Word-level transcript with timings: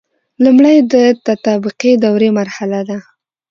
لمړی 0.43 0.77
د 0.93 0.95
تطابقي 1.27 1.91
دورې 2.03 2.29
مرحله 2.39 2.79
ده. 2.89 2.97